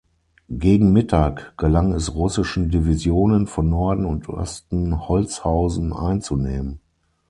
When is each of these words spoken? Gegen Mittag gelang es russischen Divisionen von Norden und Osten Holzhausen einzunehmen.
Gegen 0.49 0.93
Mittag 0.93 1.55
gelang 1.59 1.91
es 1.93 2.15
russischen 2.15 2.71
Divisionen 2.71 3.45
von 3.45 3.69
Norden 3.69 4.07
und 4.07 4.27
Osten 4.29 5.07
Holzhausen 5.07 5.93
einzunehmen. 5.93 6.79